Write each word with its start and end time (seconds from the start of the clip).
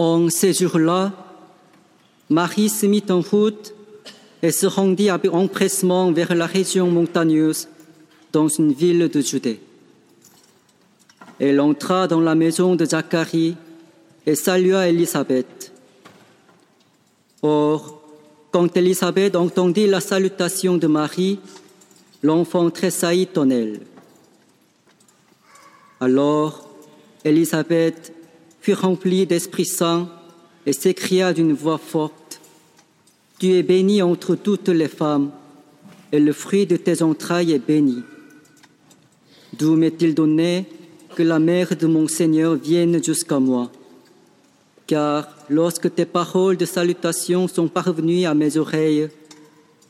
En 0.00 0.30
ces 0.30 0.54
jours-là, 0.54 1.12
Marie 2.30 2.70
se 2.70 2.86
mit 2.86 3.04
en 3.10 3.20
route 3.20 3.74
et 4.42 4.50
se 4.50 4.64
rendit 4.64 5.10
avec 5.10 5.30
empressement 5.30 6.10
vers 6.10 6.34
la 6.34 6.46
région 6.46 6.90
montagneuse 6.90 7.68
dans 8.32 8.48
une 8.48 8.72
ville 8.72 9.10
de 9.10 9.20
Judée. 9.20 9.60
Elle 11.38 11.60
entra 11.60 12.08
dans 12.08 12.22
la 12.22 12.34
maison 12.34 12.76
de 12.76 12.86
Zacharie 12.86 13.56
et 14.24 14.34
salua 14.34 14.88
Élisabeth. 14.88 15.70
Or, 17.42 18.00
quand 18.52 18.74
Élisabeth 18.74 19.36
entendit 19.36 19.86
la 19.86 20.00
salutation 20.00 20.78
de 20.78 20.86
Marie, 20.86 21.40
l'enfant 22.22 22.70
tressaillit 22.70 23.28
en 23.36 23.50
elle. 23.50 23.80
Alors, 26.00 26.70
Élisabeth 27.22 28.14
fut 28.60 28.74
remplie 28.74 29.26
d'Esprit 29.26 29.66
Saint 29.66 30.08
et 30.66 30.72
s'écria 30.72 31.32
d'une 31.32 31.52
voix 31.52 31.78
forte, 31.78 32.40
Tu 33.38 33.54
es 33.54 33.62
bénie 33.62 34.02
entre 34.02 34.34
toutes 34.34 34.68
les 34.68 34.88
femmes, 34.88 35.30
et 36.12 36.20
le 36.20 36.32
fruit 36.32 36.66
de 36.66 36.76
tes 36.76 37.02
entrailles 37.02 37.52
est 37.52 37.66
béni. 37.66 38.02
D'où 39.58 39.76
m'est-il 39.76 40.14
donné 40.14 40.66
que 41.16 41.22
la 41.22 41.38
mère 41.38 41.74
de 41.74 41.86
mon 41.86 42.06
Seigneur 42.06 42.56
vienne 42.56 43.02
jusqu'à 43.02 43.38
moi? 43.38 43.72
Car 44.86 45.28
lorsque 45.48 45.94
tes 45.94 46.04
paroles 46.04 46.58
de 46.58 46.66
salutation 46.66 47.48
sont 47.48 47.68
parvenues 47.68 48.26
à 48.26 48.34
mes 48.34 48.58
oreilles, 48.58 49.08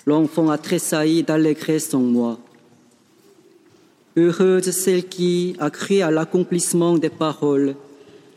l'enfant 0.06 0.48
a 0.48 0.58
tressailli 0.58 1.24
d'allégresse 1.24 1.92
en 1.92 2.00
moi. 2.00 2.38
Heureuse 4.16 4.70
celle 4.70 5.08
qui 5.08 5.56
a 5.58 5.70
cru 5.70 6.02
à 6.02 6.10
l'accomplissement 6.10 6.98
des 6.98 7.10
paroles 7.10 7.74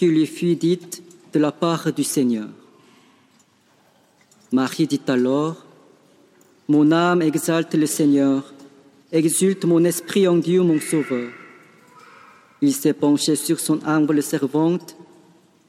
lui 0.08 0.26
fut 0.26 0.56
dites 0.56 1.04
de 1.34 1.40
la 1.40 1.52
part 1.52 1.92
du 1.92 2.04
Seigneur. 2.04 2.50
Marie 4.52 4.88
dit 4.88 5.02
alors, 5.08 5.66
Mon 6.68 6.92
âme 6.92 7.22
exalte 7.22 7.73
le 7.73 7.86
Seigneur, 7.86 8.54
exulte 9.12 9.66
mon 9.66 9.84
esprit 9.84 10.28
en 10.28 10.38
Dieu 10.38 10.62
mon 10.62 10.80
Sauveur. 10.80 11.32
Il 12.62 12.73
s'est 12.73 12.94
penché 12.94 13.36
sur 13.36 13.60
son 13.60 13.80
humble 13.86 14.22
servante, 14.23 14.95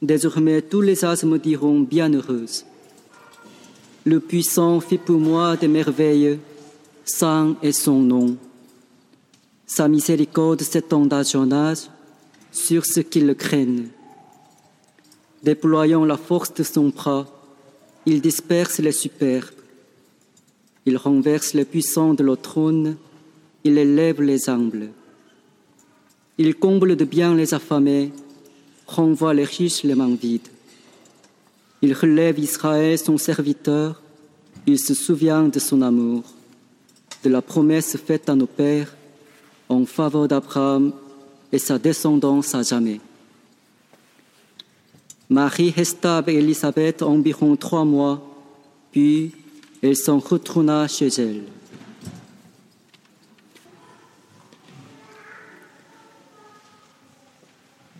désormais 0.00 0.62
tous 0.62 0.80
les 0.80 1.04
asmes 1.04 1.38
diront 1.38 1.80
bienheureuse. 1.80 2.64
Le 4.04 4.20
puissant 4.20 4.80
fit 4.80 4.98
pour 4.98 5.18
moi 5.18 5.56
des 5.56 5.68
merveilles, 5.68 6.38
saint 7.06 7.56
est 7.62 7.72
son 7.72 8.00
nom. 8.00 8.36
Sa 9.66 9.88
miséricorde 9.88 10.60
s'étend 10.60 11.08
en 11.08 11.52
âge 11.52 11.88
sur 12.52 12.84
ceux 12.84 13.02
qui 13.02 13.20
le 13.20 13.34
craignent. 13.34 13.88
Déployant 15.44 16.06
la 16.06 16.16
force 16.16 16.54
de 16.54 16.62
son 16.62 16.88
bras, 16.88 17.26
il 18.06 18.22
disperse 18.22 18.78
les 18.78 18.92
superbes. 18.92 19.50
Il 20.86 20.96
renverse 20.96 21.52
les 21.52 21.66
puissants 21.66 22.14
de 22.14 22.24
leur 22.24 22.40
trône, 22.40 22.96
il 23.62 23.76
élève 23.76 24.22
les 24.22 24.48
humbles. 24.48 24.88
Il 26.38 26.54
comble 26.54 26.96
de 26.96 27.04
bien 27.04 27.34
les 27.34 27.52
affamés, 27.52 28.10
renvoie 28.86 29.34
les 29.34 29.44
riches 29.44 29.82
les 29.82 29.94
mains 29.94 30.14
vides. 30.14 30.48
Il 31.82 31.92
relève 31.92 32.38
Israël, 32.38 32.98
son 32.98 33.18
serviteur, 33.18 34.00
il 34.66 34.78
se 34.78 34.94
souvient 34.94 35.48
de 35.48 35.58
son 35.58 35.82
amour, 35.82 36.22
de 37.22 37.28
la 37.28 37.42
promesse 37.42 37.98
faite 37.98 38.30
à 38.30 38.34
nos 38.34 38.46
pères 38.46 38.96
en 39.68 39.84
faveur 39.84 40.26
d'Abraham 40.26 40.92
et 41.52 41.58
sa 41.58 41.78
descendance 41.78 42.54
à 42.54 42.62
jamais. 42.62 43.00
Marie 45.34 45.70
resta 45.70 46.18
avec 46.18 46.36
Élisabeth 46.36 47.02
environ 47.02 47.56
trois 47.56 47.84
mois, 47.84 48.22
puis 48.92 49.32
elle 49.82 49.96
s'en 49.96 50.20
retourna 50.20 50.86
chez 50.86 51.08
elle. 51.08 51.42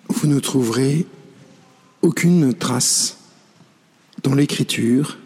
Vous 0.09 0.29
ne 0.29 0.39
trouverez 0.39 1.07
aucune 2.03 2.55
trace 2.55 3.19
dans 4.23 4.35
l'Écriture 4.35 5.19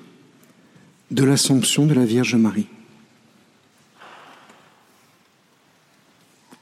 de 1.10 1.24
l'Assomption 1.24 1.84
de 1.84 1.92
la 1.92 2.06
Vierge 2.06 2.36
Marie. 2.36 2.68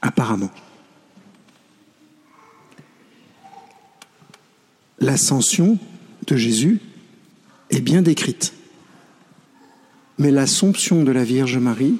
apparemment. 0.01 0.51
L'ascension 4.99 5.77
de 6.25 6.35
Jésus 6.35 6.79
est 7.69 7.81
bien 7.81 8.01
décrite, 8.01 8.53
mais 10.17 10.31
l'assomption 10.31 11.03
de 11.03 11.11
la 11.11 11.23
Vierge 11.23 11.57
Marie, 11.57 11.97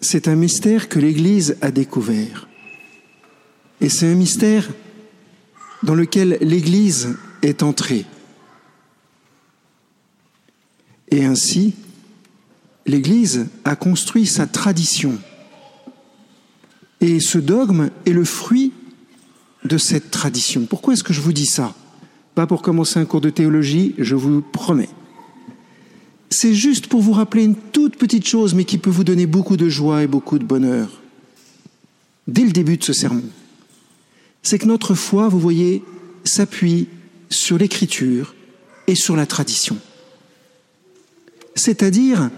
c'est 0.00 0.28
un 0.28 0.34
mystère 0.34 0.88
que 0.88 0.98
l'Église 0.98 1.56
a 1.60 1.70
découvert. 1.70 2.48
Et 3.80 3.88
c'est 3.88 4.10
un 4.10 4.14
mystère 4.14 4.68
dans 5.82 5.94
lequel 5.94 6.38
l'Église 6.40 7.16
est 7.42 7.62
entrée. 7.62 8.04
Et 11.10 11.24
ainsi, 11.24 11.74
l'Église 12.86 13.48
a 13.64 13.76
construit 13.76 14.26
sa 14.26 14.46
tradition 14.46 15.18
et 17.00 17.20
ce 17.20 17.38
dogme 17.38 17.90
est 18.04 18.12
le 18.12 18.24
fruit 18.24 18.72
de 19.64 19.78
cette 19.78 20.10
tradition. 20.10 20.64
Pourquoi 20.64 20.94
est-ce 20.94 21.04
que 21.04 21.12
je 21.12 21.20
vous 21.20 21.32
dis 21.32 21.46
ça? 21.46 21.74
Pas 22.34 22.46
pour 22.46 22.62
commencer 22.62 22.98
un 22.98 23.04
cours 23.04 23.20
de 23.20 23.30
théologie, 23.30 23.94
je 23.98 24.14
vous 24.14 24.40
promets. 24.40 24.88
C'est 26.30 26.54
juste 26.54 26.86
pour 26.86 27.00
vous 27.00 27.12
rappeler 27.12 27.44
une 27.44 27.56
toute 27.56 27.96
petite 27.96 28.26
chose, 28.26 28.54
mais 28.54 28.64
qui 28.64 28.78
peut 28.78 28.90
vous 28.90 29.04
donner 29.04 29.26
beaucoup 29.26 29.56
de 29.56 29.68
joie 29.68 30.02
et 30.02 30.06
beaucoup 30.06 30.38
de 30.38 30.44
bonheur. 30.44 31.02
Dès 32.28 32.44
le 32.44 32.52
début 32.52 32.76
de 32.76 32.84
ce 32.84 32.92
sermon, 32.92 33.24
c'est 34.42 34.58
que 34.58 34.66
notre 34.66 34.94
foi, 34.94 35.28
vous 35.28 35.40
voyez, 35.40 35.82
s'appuie 36.24 36.86
sur 37.28 37.58
l'écriture 37.58 38.34
et 38.86 38.94
sur 38.94 39.16
la 39.16 39.26
tradition. 39.26 39.76
C'est-à-dire 41.56 42.30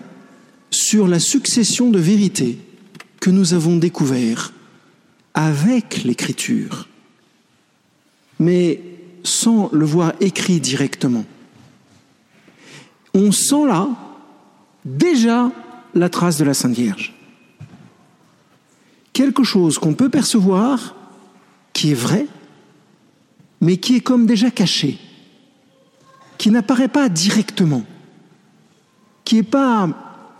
sur 0.70 1.06
la 1.06 1.20
succession 1.20 1.90
de 1.90 1.98
vérités 1.98 2.58
que 3.20 3.30
nous 3.30 3.54
avons 3.54 3.76
découvert 3.76 4.52
avec 5.34 6.02
l'écriture, 6.04 6.88
mais 8.42 8.80
sans 9.22 9.70
le 9.72 9.84
voir 9.84 10.14
écrit 10.18 10.58
directement. 10.58 11.24
On 13.14 13.30
sent 13.30 13.66
là 13.68 13.88
déjà 14.84 15.52
la 15.94 16.08
trace 16.08 16.38
de 16.38 16.44
la 16.44 16.52
Sainte 16.52 16.74
Vierge. 16.74 17.14
Quelque 19.12 19.44
chose 19.44 19.78
qu'on 19.78 19.94
peut 19.94 20.08
percevoir, 20.08 20.96
qui 21.72 21.92
est 21.92 21.94
vrai, 21.94 22.26
mais 23.60 23.76
qui 23.76 23.96
est 23.96 24.00
comme 24.00 24.26
déjà 24.26 24.50
caché, 24.50 24.98
qui 26.36 26.50
n'apparaît 26.50 26.88
pas 26.88 27.08
directement, 27.08 27.84
qui 29.24 29.36
n'est 29.36 29.44
pas 29.44 29.88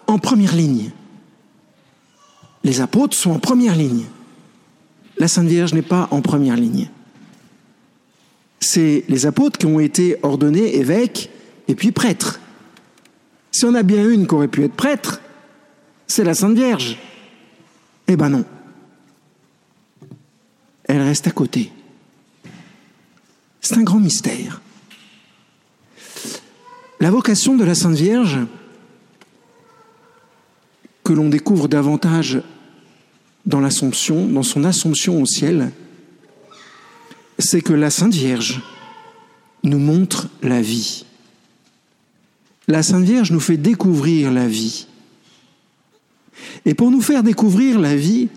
en 0.09 0.19
première 0.19 0.57
ligne. 0.57 0.91
Les 2.65 2.81
apôtres 2.81 3.17
sont 3.17 3.31
en 3.31 3.39
première 3.39 3.77
ligne. 3.77 4.07
La 5.19 5.29
Sainte 5.29 5.47
Vierge 5.47 5.73
n'est 5.73 5.83
pas 5.83 6.09
en 6.11 6.21
première 6.21 6.57
ligne. 6.57 6.89
C'est 8.63 9.03
les 9.09 9.27
apôtres 9.27 9.59
qui 9.59 9.67
ont 9.67 9.81
été 9.81 10.17
ordonnés 10.23 10.77
évêques 10.77 11.31
et 11.67 11.75
puis 11.75 11.91
prêtres. 11.91 12.39
Si 13.51 13.65
on 13.65 13.75
a 13.75 13.83
bien 13.83 14.09
une 14.09 14.29
qui 14.29 14.35
aurait 14.37 14.47
pu 14.47 14.63
être 14.63 14.75
prêtre, 14.75 15.21
c'est 16.07 16.23
la 16.23 16.33
Sainte 16.33 16.55
Vierge. 16.55 16.97
Eh 18.07 18.15
ben 18.15 18.29
non. 18.29 18.45
Elle 20.85 21.03
reste 21.03 21.27
à 21.27 21.33
côté. 21.33 21.73
C'est 23.61 23.79
un 23.79 23.83
grand 23.83 23.99
mystère. 23.99 24.61
La 27.01 27.11
vocation 27.11 27.57
de 27.57 27.65
la 27.65 27.75
Sainte 27.75 27.97
Vierge, 27.97 28.39
que 31.03 31.13
l'on 31.13 31.29
découvre 31.29 31.67
davantage 31.67 32.41
dans 33.45 33.59
l'Assomption, 33.59 34.27
dans 34.27 34.45
son 34.45 34.63
Assomption 34.63 35.21
au 35.21 35.27
ciel, 35.27 35.73
c'est 37.43 37.61
que 37.61 37.73
la 37.73 37.91
Sainte 37.91 38.15
Vierge 38.15 38.63
nous 39.63 39.79
montre 39.79 40.29
la 40.43 40.61
vie. 40.61 41.05
La 42.69 42.83
Sainte 42.83 43.05
Vierge 43.05 43.33
nous 43.33 43.41
fait 43.41 43.57
découvrir 43.57 44.33
la 44.33 44.47
vie. 44.47 44.87
Et 46.65 46.75
pour 46.75 46.91
nous 46.91 47.01
faire 47.01 47.23
découvrir 47.23 47.79
la 47.79 47.97
vie, 47.97 48.29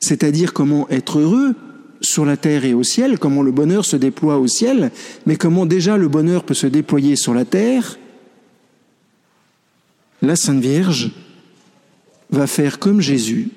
c'est-à-dire 0.00 0.52
comment 0.52 0.88
être 0.88 1.18
heureux 1.18 1.54
sur 2.00 2.24
la 2.24 2.36
terre 2.36 2.64
et 2.64 2.74
au 2.74 2.82
ciel, 2.82 3.18
comment 3.18 3.42
le 3.42 3.52
bonheur 3.52 3.84
se 3.84 3.96
déploie 3.96 4.38
au 4.38 4.46
ciel, 4.46 4.90
mais 5.26 5.36
comment 5.36 5.66
déjà 5.66 5.96
le 5.96 6.08
bonheur 6.08 6.44
peut 6.44 6.54
se 6.54 6.66
déployer 6.66 7.16
sur 7.16 7.34
la 7.34 7.44
terre, 7.44 7.98
la 10.22 10.36
Sainte 10.36 10.60
Vierge 10.60 11.12
va 12.30 12.46
faire 12.46 12.78
comme 12.78 13.00
Jésus, 13.00 13.50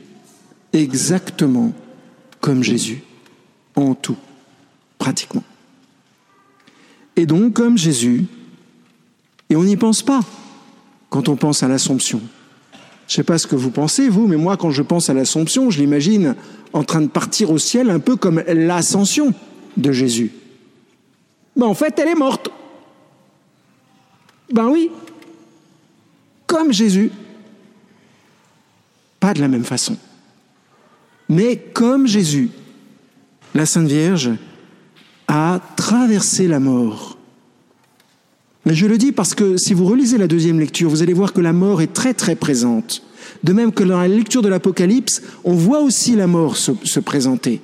exactement 0.72 1.74
comme 2.42 2.64
Jésus, 2.64 3.04
en 3.76 3.96
tout, 3.96 4.18
pratiquement. 4.98 5.44
Et 7.16 7.26
donc, 7.26 7.54
comme 7.54 7.78
Jésus, 7.78 8.26
et 9.50 9.56
on 9.56 9.64
n'y 9.64 9.78
pense 9.78 10.02
pas 10.02 10.22
quand 11.10 11.30
on 11.30 11.36
pense 11.36 11.62
à 11.62 11.68
l'Assomption. 11.68 12.22
Je 13.08 13.14
ne 13.14 13.16
sais 13.18 13.24
pas 13.24 13.38
ce 13.38 13.46
que 13.46 13.56
vous 13.56 13.70
pensez, 13.70 14.10
vous, 14.10 14.28
mais 14.28 14.38
moi, 14.38 14.58
quand 14.58 14.72
je 14.72 14.82
pense 14.82 15.10
à 15.10 15.14
l'Assomption, 15.14 15.70
je 15.70 15.80
l'imagine 15.80 16.36
en 16.72 16.84
train 16.84 17.02
de 17.02 17.08
partir 17.08 17.52
au 17.52 17.60
ciel, 17.60 17.90
un 17.90 18.00
peu 18.00 18.16
comme 18.16 18.42
l'ascension 18.48 19.34
de 19.78 19.92
Jésus. 19.92 20.32
Mais 21.56 21.66
en 21.66 21.76
fait, 21.76 22.00
elle 22.00 22.08
est 22.08 22.16
morte. 22.16 22.50
Ben 24.52 24.68
oui, 24.70 24.90
comme 26.48 26.72
Jésus. 26.72 27.12
Pas 29.20 29.34
de 29.34 29.42
la 29.42 29.48
même 29.48 29.64
façon. 29.64 29.98
Mais 31.30 31.58
comme 31.58 32.08
Jésus, 32.08 32.50
la 33.54 33.66
Sainte 33.66 33.88
Vierge 33.88 34.32
a 35.28 35.60
traversé 35.76 36.48
la 36.48 36.60
mort. 36.60 37.18
Mais 38.66 38.76
je 38.76 38.86
le 38.86 38.98
dis 38.98 39.12
parce 39.12 39.36
que 39.36 39.58
si 39.58 39.74
vous 39.74 39.86
relisez 39.86 40.18
la 40.18 40.28
deuxième 40.28 40.60
lecture, 40.60 40.90
vous 40.90 41.02
allez 41.02 41.14
voir 41.14 41.34
que 41.34 41.42
la 41.42 41.54
mort 41.54 41.82
est 41.82 41.94
très 41.94 42.14
très 42.14 42.36
présente. 42.36 43.04
De 43.44 43.54
même 43.54 43.74
que 43.74 43.84
dans 43.84 44.00
la 44.00 44.08
lecture 44.08 44.42
de 44.42 44.48
l'Apocalypse, 44.48 45.22
on 45.44 45.54
voit 45.54 45.82
aussi 45.82 46.16
la 46.16 46.28
mort 46.28 46.56
se, 46.56 46.72
se, 46.84 47.00
présenter. 47.00 47.62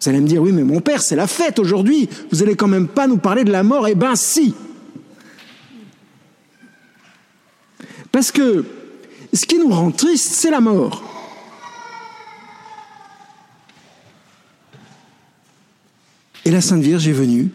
Vous 0.00 0.08
allez 0.08 0.20
me 0.20 0.26
dire, 0.26 0.42
oui, 0.42 0.52
mais 0.52 0.64
mon 0.64 0.80
père, 0.80 1.00
c'est 1.00 1.16
la 1.16 1.26
fête 1.26 1.58
aujourd'hui. 1.58 2.08
Vous 2.30 2.42
allez 2.42 2.54
quand 2.54 2.68
même 2.68 2.88
pas 2.88 3.06
nous 3.06 3.18
parler 3.18 3.44
de 3.44 3.52
la 3.52 3.62
mort 3.62 3.88
Eh 3.88 3.94
ben 3.94 4.14
si 4.14 4.54
Parce 8.10 8.30
que 8.30 8.64
ce 9.32 9.46
qui 9.46 9.58
nous 9.58 9.70
rend 9.70 9.90
triste, 9.90 10.32
c'est 10.32 10.50
la 10.50 10.60
mort. 10.60 11.11
Et 16.44 16.50
la 16.50 16.60
Sainte 16.60 16.82
Vierge 16.82 17.06
est 17.06 17.12
venue, 17.12 17.50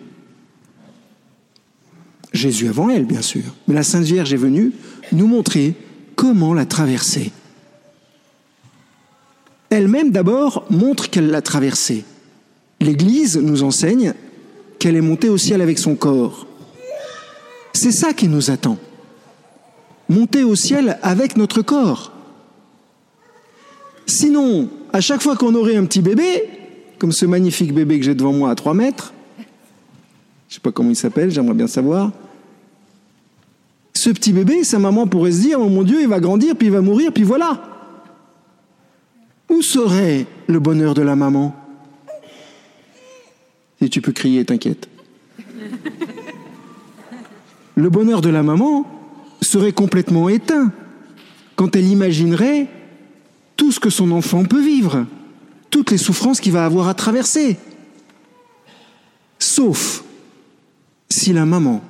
Jésus 2.33 2.67
avant 2.67 2.89
elle, 2.89 3.05
bien 3.05 3.21
sûr, 3.21 3.43
mais 3.67 3.73
la 3.73 3.83
Sainte 3.83 4.03
Vierge 4.03 4.33
est 4.33 4.37
venue 4.37 4.71
nous 5.11 5.27
montrer 5.27 5.73
comment 6.15 6.53
la 6.53 6.65
traverser. 6.65 7.31
Elle-même 9.69 10.11
d'abord 10.11 10.65
montre 10.69 11.09
qu'elle 11.09 11.29
l'a 11.29 11.41
traversée. 11.41 12.05
L'Église 12.79 13.37
nous 13.37 13.63
enseigne 13.63 14.13
qu'elle 14.79 14.95
est 14.95 15.01
montée 15.01 15.29
au 15.29 15.37
ciel 15.37 15.61
avec 15.61 15.77
son 15.79 15.95
corps. 15.95 16.47
C'est 17.73 17.91
ça 17.91 18.13
qui 18.13 18.27
nous 18.27 18.49
attend. 18.51 18.77
Monter 20.09 20.43
au 20.43 20.55
ciel 20.55 20.97
avec 21.01 21.35
notre 21.35 21.61
corps. 21.61 22.13
Sinon, 24.05 24.69
à 24.93 25.01
chaque 25.01 25.21
fois 25.21 25.35
qu'on 25.35 25.53
aurait 25.53 25.75
un 25.75 25.85
petit 25.85 26.01
bébé, 26.01 26.49
comme 26.99 27.11
ce 27.11 27.25
magnifique 27.25 27.73
bébé 27.73 27.99
que 27.99 28.05
j'ai 28.05 28.15
devant 28.15 28.33
moi 28.33 28.49
à 28.49 28.55
3 28.55 28.73
mètres. 28.73 29.13
Je 29.37 30.53
ne 30.53 30.55
sais 30.55 30.59
pas 30.61 30.71
comment 30.71 30.89
il 30.89 30.95
s'appelle, 30.95 31.29
j'aimerais 31.29 31.55
bien 31.55 31.67
savoir. 31.67 32.11
Ce 33.93 34.09
petit 34.09 34.31
bébé, 34.31 34.63
sa 34.63 34.79
maman 34.79 35.07
pourrait 35.07 35.31
se 35.31 35.41
dire, 35.41 35.59
oh 35.59 35.69
mon 35.69 35.83
Dieu, 35.83 36.01
il 36.01 36.07
va 36.07 36.19
grandir, 36.19 36.55
puis 36.55 36.67
il 36.67 36.73
va 36.73 36.81
mourir, 36.81 37.11
puis 37.11 37.23
voilà. 37.23 37.61
Où 39.49 39.61
serait 39.61 40.25
le 40.47 40.59
bonheur 40.59 40.93
de 40.93 41.01
la 41.01 41.15
maman? 41.15 41.55
Si 43.81 43.89
tu 43.89 44.01
peux 44.01 44.11
crier, 44.11 44.43
t'inquiète. 44.45 44.87
Le 47.75 47.89
bonheur 47.89 48.21
de 48.21 48.29
la 48.29 48.41
maman 48.41 48.85
serait 49.41 49.71
complètement 49.71 50.29
éteint 50.29 50.71
quand 51.55 51.75
elle 51.75 51.87
imaginerait 51.87 52.67
tout 53.55 53.71
ce 53.71 53.79
que 53.79 53.89
son 53.89 54.11
enfant 54.11 54.45
peut 54.45 54.61
vivre 54.61 55.05
toutes 55.69 55.91
les 55.91 55.97
souffrances 55.97 56.39
qu'il 56.39 56.51
va 56.51 56.65
avoir 56.65 56.87
à 56.87 56.93
traverser. 56.93 57.57
Sauf 59.39 60.03
si 61.09 61.33
la 61.33 61.45
maman 61.45 61.81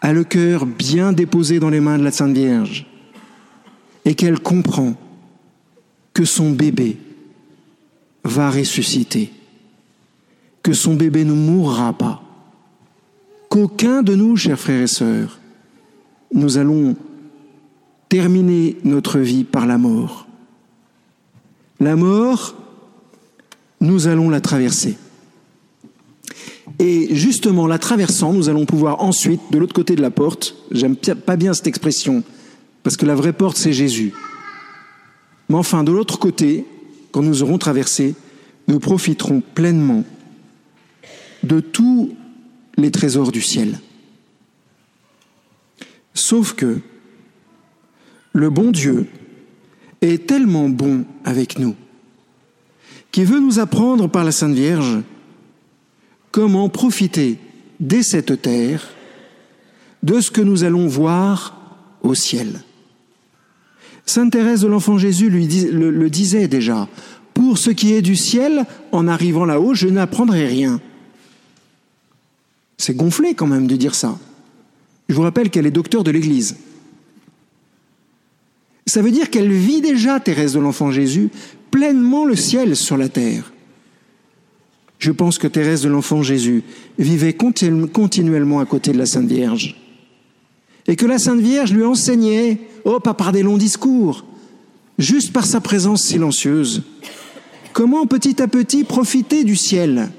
a 0.00 0.12
le 0.12 0.24
cœur 0.24 0.66
bien 0.66 1.12
déposé 1.12 1.60
dans 1.60 1.70
les 1.70 1.80
mains 1.80 1.98
de 1.98 2.04
la 2.04 2.10
Sainte 2.10 2.34
Vierge 2.34 2.86
et 4.04 4.14
qu'elle 4.14 4.40
comprend 4.40 4.94
que 6.14 6.24
son 6.24 6.50
bébé 6.50 6.96
va 8.24 8.50
ressusciter, 8.50 9.32
que 10.62 10.72
son 10.72 10.94
bébé 10.94 11.24
ne 11.24 11.32
mourra 11.32 11.92
pas, 11.92 12.22
qu'aucun 13.48 14.02
de 14.02 14.14
nous, 14.14 14.36
chers 14.36 14.58
frères 14.58 14.82
et 14.82 14.86
sœurs, 14.86 15.38
nous 16.32 16.58
allons 16.58 16.96
terminer 18.08 18.76
notre 18.84 19.18
vie 19.18 19.44
par 19.44 19.66
la 19.66 19.78
mort. 19.78 20.26
La 21.80 21.96
mort, 21.96 22.54
nous 23.80 24.06
allons 24.06 24.28
la 24.28 24.42
traverser. 24.42 24.98
Et 26.78 27.14
justement, 27.14 27.66
la 27.66 27.78
traversant, 27.78 28.32
nous 28.32 28.48
allons 28.48 28.66
pouvoir 28.66 29.02
ensuite, 29.02 29.40
de 29.50 29.58
l'autre 29.58 29.74
côté 29.74 29.96
de 29.96 30.02
la 30.02 30.10
porte, 30.10 30.56
j'aime 30.70 30.96
pas 30.96 31.36
bien 31.36 31.54
cette 31.54 31.66
expression, 31.66 32.22
parce 32.82 32.96
que 32.96 33.06
la 33.06 33.14
vraie 33.14 33.32
porte, 33.32 33.56
c'est 33.56 33.72
Jésus. 33.72 34.12
Mais 35.48 35.56
enfin, 35.56 35.82
de 35.82 35.90
l'autre 35.90 36.18
côté, 36.18 36.64
quand 37.12 37.22
nous 37.22 37.42
aurons 37.42 37.58
traversé, 37.58 38.14
nous 38.68 38.78
profiterons 38.78 39.40
pleinement 39.40 40.04
de 41.42 41.60
tous 41.60 42.14
les 42.76 42.90
trésors 42.90 43.32
du 43.32 43.40
ciel. 43.40 43.80
Sauf 46.14 46.52
que 46.52 46.80
le 48.32 48.50
bon 48.50 48.70
Dieu, 48.70 49.06
est 50.00 50.26
tellement 50.26 50.68
bon 50.68 51.04
avec 51.24 51.58
nous, 51.58 51.74
qui 53.12 53.24
veut 53.24 53.40
nous 53.40 53.58
apprendre 53.58 54.08
par 54.08 54.24
la 54.24 54.32
Sainte 54.32 54.54
Vierge 54.54 54.98
comment 56.30 56.68
profiter 56.68 57.38
dès 57.80 58.02
cette 58.02 58.40
terre 58.42 58.88
de 60.02 60.20
ce 60.20 60.30
que 60.30 60.40
nous 60.40 60.64
allons 60.64 60.86
voir 60.86 61.58
au 62.02 62.14
ciel. 62.14 62.62
Sainte 64.06 64.32
Thérèse 64.32 64.62
de 64.62 64.68
l'Enfant 64.68 64.98
Jésus 64.98 65.28
lui 65.28 65.46
le, 65.46 65.90
le 65.90 66.10
disait 66.10 66.48
déjà, 66.48 66.88
pour 67.34 67.58
ce 67.58 67.70
qui 67.70 67.92
est 67.92 68.02
du 68.02 68.16
ciel, 68.16 68.64
en 68.92 69.06
arrivant 69.06 69.44
là-haut, 69.44 69.74
je 69.74 69.88
n'apprendrai 69.88 70.46
rien. 70.46 70.80
C'est 72.76 72.96
gonflé 72.96 73.34
quand 73.34 73.46
même 73.46 73.66
de 73.66 73.76
dire 73.76 73.94
ça. 73.94 74.18
Je 75.08 75.14
vous 75.14 75.22
rappelle 75.22 75.50
qu'elle 75.50 75.66
est 75.66 75.70
docteur 75.70 76.02
de 76.02 76.10
l'Église. 76.10 76.56
Ça 78.90 79.02
veut 79.02 79.12
dire 79.12 79.30
qu'elle 79.30 79.52
vit 79.52 79.80
déjà, 79.80 80.18
Thérèse 80.18 80.54
de 80.54 80.58
l'Enfant 80.58 80.90
Jésus, 80.90 81.30
pleinement 81.70 82.24
le 82.24 82.34
ciel 82.34 82.74
sur 82.74 82.96
la 82.96 83.08
terre. 83.08 83.52
Je 84.98 85.12
pense 85.12 85.38
que 85.38 85.46
Thérèse 85.46 85.82
de 85.82 85.88
l'Enfant 85.88 86.24
Jésus 86.24 86.64
vivait 86.98 87.34
continuellement 87.34 88.58
à 88.58 88.66
côté 88.66 88.90
de 88.90 88.98
la 88.98 89.06
Sainte 89.06 89.28
Vierge. 89.28 89.76
Et 90.88 90.96
que 90.96 91.06
la 91.06 91.20
Sainte 91.20 91.38
Vierge 91.38 91.72
lui 91.72 91.84
enseignait, 91.84 92.58
oh, 92.84 92.98
pas 92.98 93.14
par 93.14 93.30
des 93.30 93.44
longs 93.44 93.58
discours, 93.58 94.24
juste 94.98 95.32
par 95.32 95.46
sa 95.46 95.60
présence 95.60 96.02
silencieuse, 96.02 96.82
comment 97.72 98.06
petit 98.06 98.42
à 98.42 98.48
petit 98.48 98.82
profiter 98.82 99.44
du 99.44 99.54
ciel. 99.54 100.10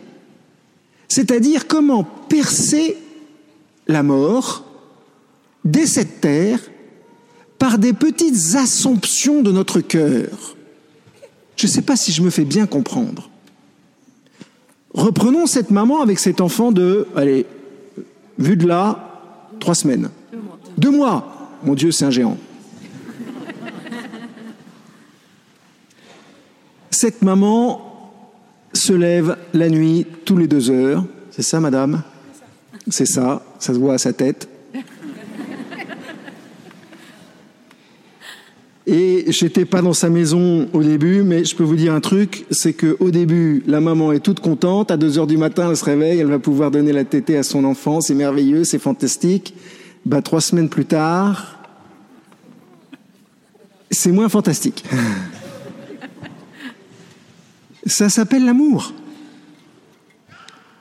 C'est-à-dire 1.10 1.68
comment 1.68 2.06
percer 2.06 2.96
la 3.90 4.02
mort 4.02 4.64
dès 5.66 5.86
cette 5.86 6.22
terre 6.22 6.71
par 7.62 7.78
des 7.78 7.94
petites 7.94 8.56
assomptions 8.56 9.44
de 9.44 9.52
notre 9.52 9.82
cœur. 9.82 10.56
Je 11.56 11.68
ne 11.68 11.72
sais 11.72 11.84
pas 11.84 11.96
si 11.96 12.12
je 12.12 12.24
me 12.24 12.32
fais 12.32 12.44
bien 12.44 12.66
comprendre. 12.66 13.30
Reprenons 14.96 15.46
cette 15.46 15.70
maman 15.70 16.02
avec 16.02 16.18
cet 16.18 16.42
enfant 16.42 16.72
de, 16.72 17.06
allez, 17.16 17.46
vu 18.40 18.58
de 18.58 18.68
là, 18.68 19.48
trois 19.60 19.76
semaines. 19.76 20.10
Deux 20.76 20.90
mois. 20.90 21.60
Mon 21.64 21.76
Dieu, 21.76 21.92
c'est 21.92 22.04
un 22.04 22.10
géant. 22.10 22.36
Cette 26.90 27.22
maman 27.22 28.12
se 28.74 28.94
lève 28.94 29.38
la 29.54 29.70
nuit 29.70 30.08
tous 30.26 30.36
les 30.36 30.48
deux 30.48 30.72
heures. 30.72 31.06
C'est 31.30 31.44
ça, 31.44 31.60
madame? 31.60 32.02
C'est 32.88 33.06
ça, 33.06 33.44
ça 33.60 33.72
se 33.72 33.78
voit 33.78 33.94
à 33.94 33.98
sa 34.00 34.14
tête. 34.14 34.51
Et 38.88 39.26
j'étais 39.28 39.66
pas 39.66 39.82
dans 39.82 39.94
sa 39.94 40.10
maison 40.10 40.68
au 40.74 40.84
début, 40.84 41.22
mais 41.22 41.46
je 41.46 41.56
peux 41.56 41.64
vous 41.64 41.76
dire 41.76 41.94
un 41.94 42.00
truc, 42.00 42.46
c'est 42.50 42.74
que 42.74 42.98
au 43.00 43.12
début, 43.12 43.64
la 43.68 43.80
maman 43.80 44.12
est 44.12 44.22
toute 44.22 44.40
contente. 44.40 44.90
À 44.90 44.98
2 44.98 45.20
heures 45.20 45.28
du 45.28 45.38
matin, 45.38 45.70
elle 45.70 45.78
se 45.78 45.86
réveille, 45.86 46.20
elle 46.20 46.28
va 46.28 46.40
pouvoir 46.40 46.72
donner 46.72 46.92
la 46.92 47.04
tétée 47.04 47.38
à 47.38 47.44
son 47.44 47.64
enfant. 47.64 48.02
C'est 48.02 48.16
merveilleux, 48.16 48.64
c'est 48.64 48.80
fantastique. 48.80 49.54
Bah, 50.06 50.24
trois 50.24 50.42
semaines 50.42 50.70
plus 50.70 50.86
tard, 50.86 51.60
c'est 53.92 54.12
moins 54.12 54.30
fantastique. 54.30 54.84
Ça 57.86 58.10
s'appelle 58.10 58.46
l'amour. 58.46 58.94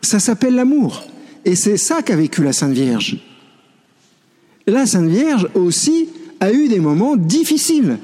Ça 0.03 0.19
s'appelle 0.21 0.55
l'amour. 0.55 1.03
Et 1.45 1.57
c'est 1.57 1.77
ça 1.77 2.03
qu'a 2.03 2.17
vécu 2.17 2.43
la 2.43 2.53
Sainte 2.53 2.73
Vierge. 2.73 3.19
La 4.67 4.87
Sainte 4.87 5.09
Vierge 5.09 5.49
aussi, 5.55 6.09
a 6.41 6.53
eu 6.53 6.69
des 6.69 6.81
moments 6.81 7.17
difficiles, 7.17 7.99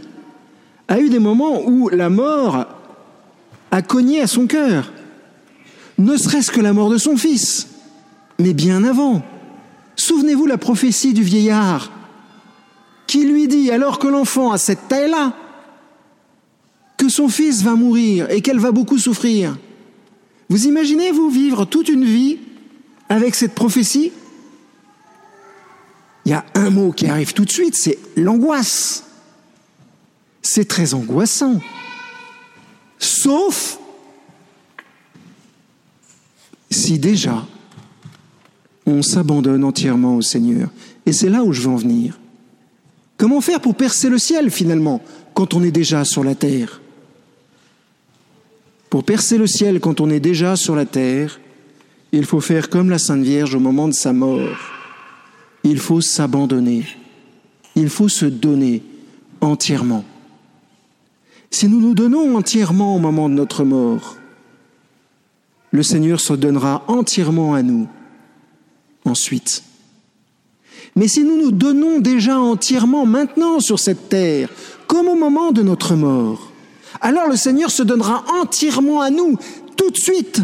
a 0.88 1.00
eu 1.00 1.08
des 1.08 1.18
moments 1.18 1.66
où 1.66 1.88
la 1.88 2.10
mort 2.10 2.66
a 3.70 3.82
cogné 3.82 4.20
à 4.20 4.26
son 4.26 4.46
cœur, 4.46 4.92
ne 5.98 6.16
serait-ce 6.16 6.50
que 6.50 6.60
la 6.60 6.72
mort 6.72 6.90
de 6.90 6.98
son 6.98 7.16
fils. 7.16 7.68
mais 8.38 8.52
bien 8.52 8.84
avant. 8.84 9.22
Souvenez-vous 9.96 10.44
la 10.46 10.58
prophétie 10.58 11.14
du 11.14 11.22
vieillard 11.22 11.90
qui 13.06 13.24
lui 13.24 13.48
dit, 13.48 13.70
alors 13.70 13.98
que 13.98 14.08
l'enfant 14.08 14.52
a 14.52 14.58
cette 14.58 14.88
taille-là, 14.88 15.32
que 16.96 17.08
son 17.08 17.28
fils 17.28 17.62
va 17.62 17.74
mourir 17.74 18.30
et 18.30 18.40
qu'elle 18.40 18.58
va 18.58 18.72
beaucoup 18.72 18.98
souffrir. 18.98 19.56
Vous 20.48 20.66
imaginez, 20.66 21.12
vous, 21.12 21.30
vivre 21.30 21.64
toute 21.64 21.88
une 21.88 22.04
vie 22.04 22.38
avec 23.08 23.34
cette 23.34 23.54
prophétie 23.54 24.12
Il 26.26 26.30
y 26.30 26.34
a 26.34 26.44
un 26.54 26.70
mot 26.70 26.90
qui 26.90 27.06
arrive 27.06 27.32
tout 27.32 27.44
de 27.44 27.52
suite, 27.52 27.76
c'est 27.76 28.00
l'angoisse. 28.16 29.04
C'est 30.42 30.66
très 30.66 30.92
angoissant. 30.92 31.60
Sauf 32.98 33.78
si 36.68 36.98
déjà 36.98 37.46
on 38.86 39.02
s'abandonne 39.02 39.62
entièrement 39.62 40.16
au 40.16 40.22
Seigneur. 40.22 40.68
Et 41.06 41.12
c'est 41.12 41.28
là 41.28 41.44
où 41.44 41.52
je 41.52 41.62
veux 41.62 41.68
en 41.68 41.76
venir. 41.76 42.18
Comment 43.16 43.40
faire 43.40 43.60
pour 43.60 43.76
percer 43.76 44.08
le 44.08 44.18
ciel 44.18 44.50
finalement 44.50 45.02
quand 45.32 45.54
on 45.54 45.62
est 45.62 45.70
déjà 45.70 46.04
sur 46.04 46.24
la 46.24 46.34
terre? 46.34 46.80
Pour 48.90 49.04
percer 49.04 49.38
le 49.38 49.46
ciel 49.46 49.78
quand 49.78 50.00
on 50.00 50.10
est 50.10 50.20
déjà 50.20 50.56
sur 50.56 50.74
la 50.74 50.86
terre, 50.86 51.38
il 52.10 52.24
faut 52.24 52.40
faire 52.40 52.68
comme 52.68 52.90
la 52.90 52.98
Sainte 52.98 53.22
Vierge 53.22 53.54
au 53.54 53.60
moment 53.60 53.86
de 53.86 53.94
sa 53.94 54.12
mort. 54.12 54.75
Il 55.68 55.80
faut 55.80 56.00
s'abandonner. 56.00 56.84
Il 57.74 57.88
faut 57.88 58.08
se 58.08 58.24
donner 58.24 58.84
entièrement. 59.40 60.04
Si 61.50 61.66
nous 61.66 61.80
nous 61.80 61.92
donnons 61.92 62.36
entièrement 62.36 62.94
au 62.94 63.00
moment 63.00 63.28
de 63.28 63.34
notre 63.34 63.64
mort, 63.64 64.16
le 65.72 65.82
Seigneur 65.82 66.20
se 66.20 66.34
donnera 66.34 66.84
entièrement 66.86 67.54
à 67.54 67.64
nous 67.64 67.88
ensuite. 69.04 69.64
Mais 70.94 71.08
si 71.08 71.24
nous 71.24 71.36
nous 71.36 71.50
donnons 71.50 71.98
déjà 71.98 72.38
entièrement 72.38 73.04
maintenant 73.04 73.58
sur 73.58 73.80
cette 73.80 74.08
terre, 74.08 74.48
comme 74.86 75.08
au 75.08 75.16
moment 75.16 75.50
de 75.50 75.62
notre 75.62 75.96
mort, 75.96 76.52
alors 77.00 77.26
le 77.26 77.36
Seigneur 77.36 77.72
se 77.72 77.82
donnera 77.82 78.24
entièrement 78.40 79.00
à 79.00 79.10
nous 79.10 79.36
tout 79.76 79.90
de 79.90 79.98
suite. 79.98 80.42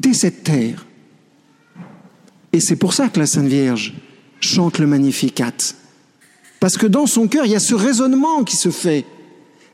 Dès 0.00 0.12
cette 0.12 0.42
terre. 0.42 0.86
Et 2.52 2.60
c'est 2.60 2.76
pour 2.76 2.94
ça 2.94 3.08
que 3.08 3.18
la 3.18 3.26
Sainte 3.26 3.46
Vierge 3.46 3.94
chante 4.40 4.78
le 4.78 4.86
Magnificat. 4.86 5.52
Parce 6.60 6.76
que 6.76 6.86
dans 6.86 7.06
son 7.06 7.28
cœur, 7.28 7.46
il 7.46 7.52
y 7.52 7.56
a 7.56 7.60
ce 7.60 7.74
raisonnement 7.74 8.44
qui 8.44 8.56
se 8.56 8.70
fait. 8.70 9.04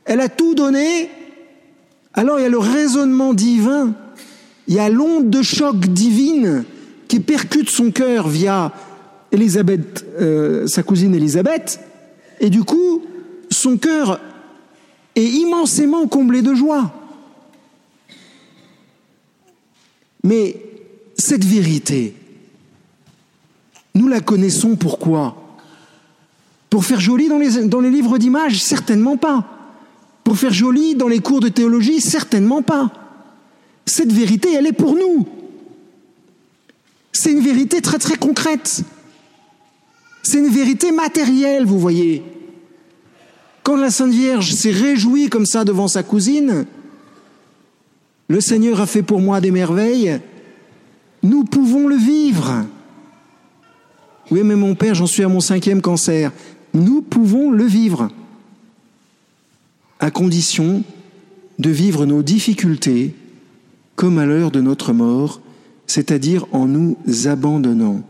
Elle 0.05 0.19
a 0.19 0.29
tout 0.29 0.53
donné, 0.55 1.09
alors 2.13 2.39
il 2.39 2.43
y 2.43 2.45
a 2.45 2.49
le 2.49 2.59
raisonnement 2.59 3.33
divin 3.33 3.95
il 4.67 4.73
y 4.73 4.79
a 4.79 4.89
l'onde 4.89 5.29
de 5.29 5.41
choc 5.41 5.77
divine 5.77 6.65
qui 7.07 7.19
percute 7.19 7.69
son 7.69 7.91
cœur 7.91 8.27
via 8.27 8.71
Elisabeth, 9.31 10.05
euh, 10.19 10.67
sa 10.67 10.81
cousine 10.81 11.13
Elisabeth, 11.13 11.79
et 12.39 12.49
du 12.49 12.63
coup, 12.63 13.03
son 13.51 13.77
cœur 13.77 14.19
est 15.15 15.25
immensément 15.25 16.07
comblé 16.07 16.41
de 16.41 16.53
joie. 16.55 16.91
Mais 20.23 20.57
cette 21.17 21.45
vérité, 21.45 22.15
nous 23.95 24.07
la 24.07 24.19
connaissons 24.19 24.75
pourquoi? 24.75 25.35
Pour 26.69 26.83
faire 26.83 26.99
joli 26.99 27.29
dans 27.29 27.39
les, 27.39 27.89
livres 27.89 28.17
d'images 28.17 28.61
Certainement 28.61 29.17
pas. 29.17 29.45
Pour 30.23 30.37
faire 30.37 30.53
joli 30.53 30.95
dans 30.95 31.07
les 31.07 31.19
cours 31.19 31.39
de 31.39 31.47
théologie 31.47 32.01
Certainement 32.01 32.61
pas. 32.61 32.91
Cette 33.85 34.11
vérité, 34.11 34.53
elle 34.53 34.67
est 34.67 34.73
pour 34.73 34.95
nous. 34.95 35.25
C'est 37.13 37.31
une 37.31 37.39
vérité 37.39 37.81
très 37.81 37.97
très 37.97 38.17
concrète. 38.17 38.83
C'est 40.23 40.39
une 40.39 40.49
vérité 40.49 40.91
matérielle, 40.91 41.65
vous 41.65 41.79
voyez. 41.79 42.23
Quand 43.63 43.77
la 43.77 43.89
Sainte 43.89 44.11
Vierge 44.11 44.53
s'est 44.53 44.71
réjouie 44.71 45.29
comme 45.29 45.45
ça 45.45 45.63
devant 45.63 45.87
sa 45.87 46.03
cousine, 46.03 46.65
le 48.27 48.41
Seigneur 48.41 48.81
a 48.81 48.85
fait 48.85 49.03
pour 49.03 49.21
moi 49.21 49.39
des 49.39 49.51
merveilles, 49.51 50.19
nous 51.23 51.43
pouvons 51.43 51.87
le 51.87 51.95
vivre. 51.95 52.65
Oui, 54.31 54.41
mais 54.43 54.55
mon 54.55 54.75
Père, 54.75 54.95
j'en 54.95 55.07
suis 55.07 55.23
à 55.23 55.27
mon 55.27 55.39
cinquième 55.39 55.81
cancer. 55.81 56.31
Nous 56.73 57.01
pouvons 57.01 57.51
le 57.51 57.65
vivre, 57.65 58.09
à 59.99 60.11
condition 60.11 60.83
de 61.59 61.69
vivre 61.69 62.05
nos 62.05 62.21
difficultés 62.21 63.13
comme 63.95 64.17
à 64.17 64.25
l'heure 64.25 64.51
de 64.51 64.61
notre 64.61 64.91
mort, 64.93 65.41
c'est-à-dire 65.87 66.45
en 66.51 66.65
nous 66.65 66.97
abandonnant 67.25 68.03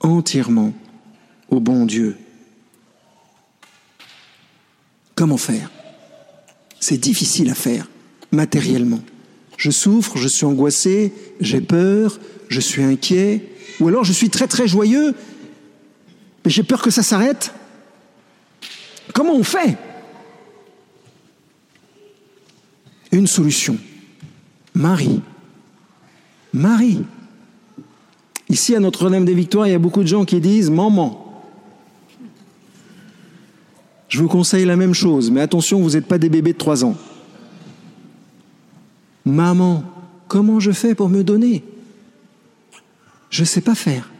entièrement 0.00 0.72
au 1.50 1.60
bon 1.60 1.86
Dieu. 1.86 2.16
Comment 5.14 5.36
faire? 5.36 5.70
C'est 6.80 6.98
difficile 6.98 7.48
à 7.50 7.54
faire, 7.54 7.88
matériellement. 8.32 9.00
Je 9.56 9.70
souffre, 9.70 10.18
je 10.18 10.28
suis 10.28 10.44
angoissé, 10.44 11.12
j'ai 11.40 11.60
peur, 11.60 12.18
je 12.48 12.60
suis 12.60 12.82
inquiet, 12.82 13.48
ou 13.80 13.88
alors 13.88 14.04
je 14.04 14.12
suis 14.12 14.30
très 14.30 14.48
très 14.48 14.66
joyeux, 14.66 15.14
mais 16.44 16.50
j'ai 16.50 16.62
peur 16.62 16.82
que 16.82 16.90
ça 16.90 17.02
s'arrête. 17.02 17.52
Comment 19.12 19.34
on 19.34 19.44
fait? 19.44 19.76
Une 23.12 23.26
solution. 23.26 23.78
Marie. 24.74 25.20
Marie. 26.52 27.04
Ici, 28.48 28.74
à 28.74 28.80
Notre-Dame 28.80 29.24
des 29.24 29.34
Victoires, 29.34 29.66
il 29.66 29.70
y 29.70 29.74
a 29.74 29.78
beaucoup 29.78 30.02
de 30.02 30.08
gens 30.08 30.24
qui 30.24 30.40
disent 30.40 30.70
Maman. 30.70 31.20
Je 34.08 34.20
vous 34.20 34.28
conseille 34.28 34.64
la 34.64 34.76
même 34.76 34.94
chose, 34.94 35.30
mais 35.30 35.40
attention, 35.40 35.80
vous 35.80 35.90
n'êtes 35.90 36.06
pas 36.06 36.18
des 36.18 36.28
bébés 36.28 36.52
de 36.52 36.58
3 36.58 36.84
ans. 36.84 36.96
Maman, 39.24 39.82
comment 40.28 40.60
je 40.60 40.70
fais 40.70 40.94
pour 40.94 41.08
me 41.08 41.24
donner? 41.24 41.64
Je 43.30 43.42
ne 43.42 43.46
sais 43.46 43.60
pas 43.60 43.74
faire. 43.74 44.10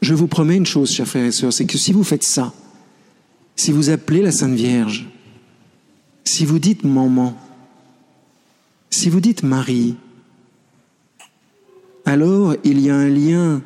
Je 0.00 0.14
vous 0.14 0.28
promets 0.28 0.56
une 0.56 0.66
chose, 0.66 0.92
chers 0.92 1.08
frères 1.08 1.24
et 1.24 1.32
sœurs, 1.32 1.52
c'est 1.52 1.66
que 1.66 1.78
si 1.78 1.92
vous 1.92 2.04
faites 2.04 2.22
ça, 2.22 2.52
si 3.56 3.72
vous 3.72 3.90
appelez 3.90 4.22
la 4.22 4.32
Sainte 4.32 4.54
Vierge, 4.54 5.08
si 6.24 6.44
vous 6.44 6.58
dites 6.58 6.84
maman, 6.84 7.36
si 8.90 9.08
vous 9.08 9.20
dites 9.20 9.42
Marie, 9.42 9.96
alors 12.04 12.54
il 12.64 12.80
y 12.80 12.90
a 12.90 12.96
un 12.96 13.08
lien 13.08 13.60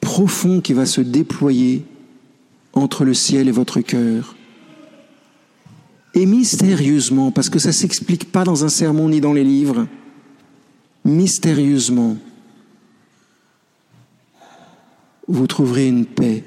profond 0.00 0.60
qui 0.60 0.72
va 0.72 0.86
se 0.86 1.00
déployer 1.00 1.84
entre 2.72 3.04
le 3.04 3.14
ciel 3.14 3.48
et 3.48 3.52
votre 3.52 3.80
cœur. 3.80 4.36
Et 6.14 6.26
mystérieusement, 6.26 7.30
parce 7.30 7.50
que 7.50 7.58
ça 7.58 7.68
ne 7.68 7.74
s'explique 7.74 8.32
pas 8.32 8.44
dans 8.44 8.64
un 8.64 8.68
sermon 8.68 9.08
ni 9.08 9.20
dans 9.20 9.32
les 9.32 9.44
livres, 9.44 9.86
mystérieusement, 11.04 12.16
vous 15.30 15.46
trouverez 15.46 15.88
une 15.88 16.06
paix. 16.06 16.44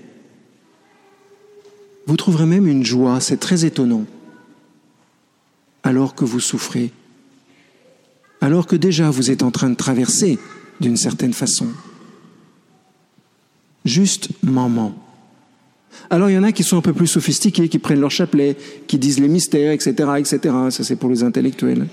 Vous 2.06 2.18
trouverez 2.18 2.46
même 2.46 2.68
une 2.68 2.86
joie, 2.86 3.20
c'est 3.20 3.40
très 3.40 3.66
étonnant, 3.66 4.06
alors 5.84 6.16
que 6.16 6.26
vous 6.26 6.40
souffrez 6.40 6.92
alors 8.44 8.68
que 8.68 8.76
déjà 8.76 9.10
vous 9.10 9.32
êtes 9.32 9.42
en 9.42 9.52
train 9.52 9.70
de 9.70 9.76
traverser 9.76 10.38
d'une 10.82 10.98
certaine 10.98 11.32
façon. 11.32 11.68
Juste 13.86 14.28
maman. 14.44 14.94
Alors 16.10 16.30
il 16.30 16.34
y 16.34 16.38
en 16.38 16.44
a 16.44 16.52
qui 16.52 16.64
sont 16.64 16.78
un 16.78 16.82
peu 16.82 16.92
plus 16.92 17.08
sophistiqués, 17.08 17.70
qui 17.70 17.80
prennent 17.80 18.02
leur 18.02 18.12
chapelet, 18.12 18.58
qui 18.86 18.98
disent 18.98 19.22
les 19.22 19.30
mystères, 19.30 19.72
etc., 19.72 19.94
etc. 20.18 20.40
Ça 20.72 20.84
c'est 20.84 20.98
pour 20.98 21.10
les 21.10 21.24
intellectuels. 21.24 21.88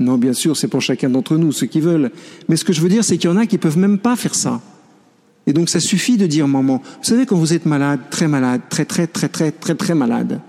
Non, 0.00 0.18
bien 0.18 0.32
sûr, 0.32 0.56
c'est 0.56 0.68
pour 0.68 0.82
chacun 0.82 1.08
d'entre 1.08 1.36
nous, 1.36 1.52
ceux 1.52 1.66
qui 1.66 1.80
veulent. 1.80 2.10
Mais 2.48 2.56
ce 2.56 2.64
que 2.64 2.72
je 2.72 2.80
veux 2.80 2.88
dire, 2.88 3.04
c'est 3.04 3.16
qu'il 3.16 3.30
y 3.30 3.32
en 3.32 3.36
a 3.36 3.46
qui 3.46 3.58
peuvent 3.58 3.78
même 3.78 3.98
pas 3.98 4.16
faire 4.16 4.34
ça. 4.34 4.60
Et 5.46 5.52
donc 5.52 5.68
ça 5.68 5.80
suffit 5.80 6.16
de 6.16 6.26
dire 6.26 6.48
maman. 6.48 6.82
Vous 6.82 7.04
savez, 7.04 7.26
quand 7.26 7.36
vous 7.36 7.52
êtes 7.52 7.66
malade, 7.66 8.00
très 8.10 8.28
malade, 8.28 8.62
très 8.70 8.84
très 8.84 9.06
très 9.06 9.28
très 9.28 9.52
très 9.52 9.74
très 9.74 9.94
malade, 9.94 10.40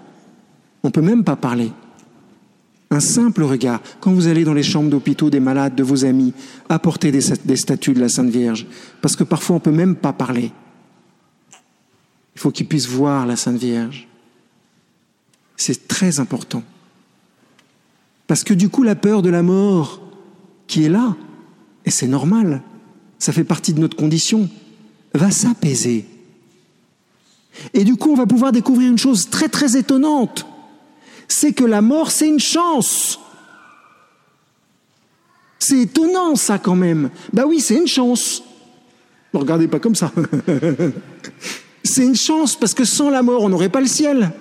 on 0.84 0.92
peut 0.92 1.02
même 1.02 1.24
pas 1.24 1.36
parler. 1.36 1.72
Un 2.92 3.00
simple 3.00 3.44
regard. 3.44 3.82
Quand 4.00 4.14
vous 4.14 4.28
allez 4.28 4.44
dans 4.44 4.54
les 4.54 4.64
chambres 4.64 4.90
d'hôpitaux 4.90 5.30
des 5.30 5.40
malades, 5.40 5.76
de 5.76 5.84
vos 5.84 6.06
amis, 6.06 6.34
apportez 6.70 7.12
des, 7.12 7.56
statues 7.58 7.94
de 7.94 8.00
la 8.00 8.10
Sainte 8.10 8.30
Vierge. 8.30 8.68
Parce 9.02 9.16
que 9.16 9.24
parfois 9.24 9.56
on 9.56 9.60
ne 9.60 9.64
peut 9.64 9.72
même 9.72 9.96
pas 9.96 10.14
parler. 10.14 10.52
Il 12.36 12.42
faut 12.42 12.52
qu'ils 12.52 12.68
puissent 12.68 12.88
voir 12.88 13.26
la 13.26 13.36
Sainte 13.36 13.58
Vierge. 13.58 14.08
C'est 15.58 15.88
très 15.88 16.20
important. 16.20 16.64
Parce 18.28 18.44
que 18.44 18.54
du 18.54 18.70
coup, 18.70 18.84
la 18.84 18.96
peur 18.96 19.22
de 19.22 19.30
la 19.30 19.44
mort 19.44 20.02
qui 20.68 20.84
est 20.84 20.90
là, 20.90 21.16
et 21.86 21.92
c'est 21.92 22.08
normal, 22.08 22.62
ça 23.20 23.32
fait 23.32 23.44
partie 23.44 23.74
de 23.74 23.80
notre 23.80 23.96
condition, 23.96 24.50
va 25.14 25.32
s'apaiser. 25.32 26.06
Et 27.74 27.84
du 27.84 27.96
coup, 27.96 28.12
on 28.12 28.16
va 28.16 28.26
pouvoir 28.26 28.52
découvrir 28.52 28.90
une 28.90 28.98
chose 28.98 29.30
très 29.30 29.48
très 29.48 29.78
étonnante 29.78 30.46
c'est 31.28 31.54
que 31.54 31.64
la 31.64 31.82
mort, 31.82 32.12
c'est 32.12 32.28
une 32.28 32.40
chance. 32.40 33.20
C'est 35.60 35.80
étonnant 35.80 36.36
ça 36.36 36.60
quand 36.60 36.76
même. 36.76 37.10
Bah 37.34 37.44
oui, 37.48 37.60
c'est 37.60 37.76
une 37.76 37.88
chance. 37.88 38.44
Ne 39.34 39.40
regardez 39.40 39.68
pas 39.68 39.80
comme 39.80 39.96
ça. 39.96 40.12
c'est 41.84 42.04
une 42.04 42.16
chance 42.16 42.56
parce 42.56 42.74
que 42.74 42.86
sans 42.86 43.10
la 43.10 43.24
mort, 43.24 43.44
on 43.44 43.50
n'aurait 43.50 43.70
pas 43.70 43.82
le 43.82 43.88
ciel. 43.88 44.32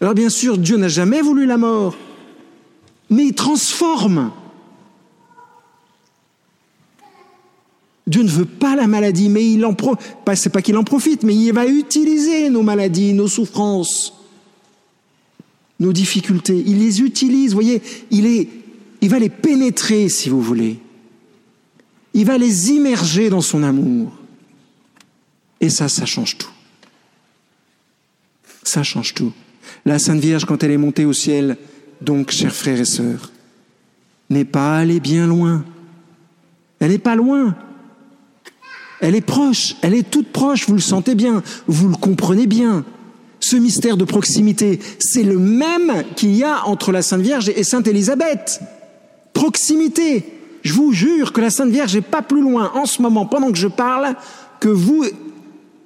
Alors 0.00 0.14
bien 0.14 0.28
sûr, 0.28 0.58
Dieu 0.58 0.76
n'a 0.76 0.88
jamais 0.88 1.20
voulu 1.20 1.46
la 1.46 1.56
mort, 1.56 1.96
mais 3.10 3.26
il 3.26 3.34
transforme. 3.34 4.32
Dieu 8.06 8.22
ne 8.22 8.28
veut 8.28 8.44
pas 8.44 8.76
la 8.76 8.86
maladie, 8.86 9.28
mais 9.28 9.50
il 9.50 9.64
en 9.64 9.74
profite. 9.74 10.06
C'est 10.34 10.50
pas 10.50 10.62
qu'il 10.62 10.76
en 10.76 10.84
profite, 10.84 11.22
mais 11.22 11.34
il 11.34 11.52
va 11.52 11.66
utiliser 11.66 12.50
nos 12.50 12.62
maladies, 12.62 13.12
nos 13.12 13.26
souffrances, 13.26 14.14
nos 15.80 15.92
difficultés. 15.92 16.62
Il 16.66 16.78
les 16.78 17.00
utilise, 17.02 17.50
vous 17.50 17.56
voyez, 17.56 17.82
il, 18.10 18.26
est, 18.26 18.48
il 19.00 19.08
va 19.08 19.18
les 19.18 19.28
pénétrer, 19.28 20.08
si 20.08 20.28
vous 20.28 20.40
voulez. 20.40 20.78
Il 22.14 22.24
va 22.24 22.38
les 22.38 22.70
immerger 22.70 23.28
dans 23.28 23.40
son 23.40 23.62
amour. 23.62 24.12
Et 25.60 25.68
ça, 25.68 25.88
ça 25.88 26.06
change 26.06 26.38
tout. 26.38 26.50
Ça 28.62 28.82
change 28.82 29.14
tout. 29.14 29.32
La 29.84 29.98
Sainte 29.98 30.20
Vierge, 30.20 30.44
quand 30.44 30.62
elle 30.62 30.70
est 30.70 30.76
montée 30.76 31.04
au 31.04 31.12
ciel, 31.12 31.56
donc, 32.00 32.30
chers 32.30 32.54
frères 32.54 32.80
et 32.80 32.84
sœurs, 32.84 33.30
n'est 34.30 34.44
pas 34.44 34.78
allée 34.78 35.00
bien 35.00 35.26
loin. 35.26 35.64
Elle 36.80 36.90
n'est 36.90 36.98
pas 36.98 37.16
loin. 37.16 37.54
Elle 39.00 39.14
est 39.14 39.20
proche, 39.20 39.76
elle 39.82 39.94
est 39.94 40.08
toute 40.08 40.28
proche, 40.28 40.66
vous 40.66 40.74
le 40.74 40.80
sentez 40.80 41.14
bien, 41.14 41.42
vous 41.66 41.88
le 41.88 41.96
comprenez 41.96 42.46
bien. 42.46 42.84
Ce 43.40 43.56
mystère 43.56 43.96
de 43.96 44.04
proximité, 44.04 44.80
c'est 44.98 45.22
le 45.22 45.38
même 45.38 46.04
qu'il 46.16 46.34
y 46.34 46.42
a 46.42 46.66
entre 46.66 46.92
la 46.92 47.02
Sainte 47.02 47.20
Vierge 47.20 47.50
et 47.50 47.62
Sainte 47.62 47.86
Élisabeth. 47.86 48.60
Proximité. 49.34 50.24
Je 50.62 50.72
vous 50.72 50.92
jure 50.92 51.32
que 51.32 51.40
la 51.40 51.50
Sainte 51.50 51.70
Vierge 51.70 51.94
n'est 51.94 52.00
pas 52.00 52.22
plus 52.22 52.40
loin 52.40 52.72
en 52.74 52.86
ce 52.86 53.02
moment, 53.02 53.26
pendant 53.26 53.52
que 53.52 53.58
je 53.58 53.68
parle, 53.68 54.16
que 54.58 54.68
vous, 54.68 55.04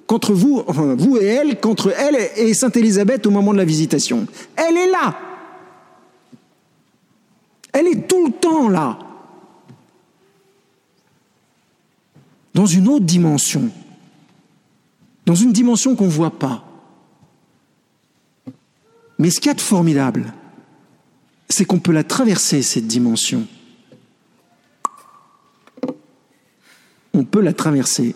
contre 0.07 0.33
vous, 0.33 0.63
vous 0.67 1.17
et 1.17 1.25
elle, 1.25 1.59
contre 1.59 1.93
elle 1.97 2.17
et 2.37 2.53
Sainte 2.53 2.77
Élisabeth 2.77 3.27
au 3.27 3.31
moment 3.31 3.51
de 3.51 3.57
la 3.57 3.65
visitation. 3.65 4.25
Elle 4.55 4.77
est 4.77 4.89
là. 4.89 5.15
Elle 7.73 7.87
est 7.87 8.07
tout 8.07 8.25
le 8.25 8.31
temps 8.33 8.69
là. 8.69 8.97
dans 12.53 12.65
une 12.65 12.87
autre 12.87 13.05
dimension, 13.05 13.69
dans 15.25 15.35
une 15.35 15.53
dimension 15.53 15.95
qu'on 15.95 16.05
ne 16.05 16.11
voit 16.11 16.37
pas. 16.37 16.63
Mais 19.17 19.29
ce 19.29 19.39
qu'il 19.39 19.49
y 19.49 19.51
a 19.51 19.55
de 19.55 19.61
formidable, 19.61 20.33
c'est 21.47 21.65
qu'on 21.65 21.79
peut 21.79 21.91
la 21.91 22.03
traverser, 22.03 22.61
cette 22.61 22.87
dimension. 22.87 23.47
On 27.13 27.23
peut 27.23 27.41
la 27.41 27.53
traverser. 27.53 28.15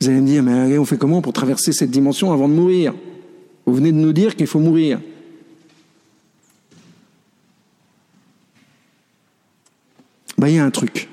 Vous 0.00 0.08
allez 0.08 0.20
me 0.20 0.26
dire, 0.26 0.42
mais 0.42 0.78
on 0.78 0.84
fait 0.84 0.98
comment 0.98 1.22
pour 1.22 1.32
traverser 1.32 1.72
cette 1.72 1.90
dimension 1.90 2.32
avant 2.32 2.48
de 2.48 2.54
mourir? 2.54 2.94
Vous 3.64 3.74
venez 3.74 3.92
de 3.92 3.96
nous 3.96 4.12
dire 4.12 4.36
qu'il 4.36 4.46
faut 4.46 4.60
mourir. 4.60 5.00
Ben, 10.46 10.52
y 10.52 10.58
a 10.60 10.64
un 10.64 10.70
truc 10.70 11.08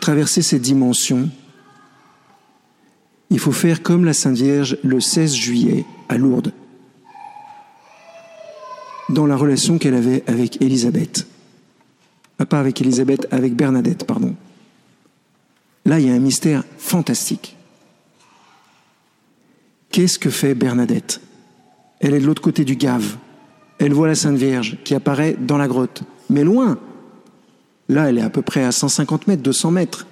traverser 0.00 0.42
cette 0.42 0.62
dimension, 0.62 1.30
il 3.28 3.38
faut 3.38 3.52
faire 3.52 3.82
comme 3.82 4.04
la 4.04 4.12
Sainte 4.12 4.36
Vierge 4.36 4.76
le 4.82 4.98
16 4.98 5.34
juillet 5.34 5.84
à 6.08 6.16
Lourdes, 6.16 6.52
dans 9.08 9.26
la 9.26 9.36
relation 9.36 9.78
qu'elle 9.78 9.94
avait 9.94 10.24
avec 10.26 10.60
Élisabeth. 10.60 11.26
Ah, 12.38 12.46
pas 12.46 12.58
avec 12.58 12.80
Élisabeth, 12.80 13.28
avec 13.30 13.54
Bernadette, 13.54 14.04
pardon. 14.04 14.34
Là, 15.84 16.00
il 16.00 16.06
y 16.06 16.10
a 16.10 16.14
un 16.14 16.18
mystère 16.18 16.64
fantastique. 16.78 17.56
Qu'est-ce 19.90 20.18
que 20.18 20.30
fait 20.30 20.54
Bernadette? 20.54 21.20
Elle 22.00 22.14
est 22.14 22.20
de 22.20 22.26
l'autre 22.26 22.42
côté 22.42 22.64
du 22.64 22.76
Gave. 22.76 23.16
Elle 23.78 23.92
voit 23.92 24.08
la 24.08 24.14
Sainte 24.14 24.36
Vierge 24.36 24.78
qui 24.84 24.94
apparaît 24.94 25.36
dans 25.38 25.58
la 25.58 25.68
grotte, 25.68 26.02
mais 26.30 26.44
loin, 26.44 26.78
Là, 27.90 28.08
elle 28.08 28.18
est 28.18 28.22
à 28.22 28.30
peu 28.30 28.40
près 28.40 28.62
à 28.62 28.70
150 28.70 29.26
mètres, 29.26 29.42
200 29.42 29.72
mètres. 29.72 30.06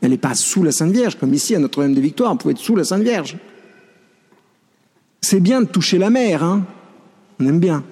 Elle 0.00 0.10
n'est 0.12 0.18
pas 0.18 0.34
sous 0.34 0.62
la 0.62 0.70
Sainte 0.70 0.92
Vierge, 0.92 1.18
comme 1.18 1.34
ici 1.34 1.56
à 1.56 1.58
Notre-Dame 1.58 1.92
de 1.92 2.00
Victoire, 2.00 2.30
on 2.30 2.36
pouvait 2.36 2.52
être 2.52 2.60
sous 2.60 2.76
la 2.76 2.84
Sainte 2.84 3.02
Vierge. 3.02 3.36
C'est 5.20 5.40
bien 5.40 5.60
de 5.60 5.66
toucher 5.66 5.98
la 5.98 6.10
mer, 6.10 6.44
hein 6.44 6.64
on 7.40 7.46
aime 7.48 7.58
bien. 7.58 7.82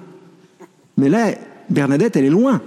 Mais 0.96 1.08
là, 1.08 1.34
Bernadette, 1.68 2.14
elle 2.14 2.26
est 2.26 2.30
loin. 2.30 2.62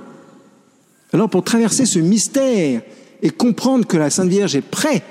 Alors 1.13 1.29
pour 1.29 1.45
traverser 1.45 1.85
ce 1.85 1.99
mystère 1.99 2.81
et 3.21 3.29
comprendre 3.29 3.87
que 3.87 3.95
la 3.95 4.09
Sainte 4.09 4.27
Vierge 4.27 4.57
est 4.57 4.61
prête 4.61 5.03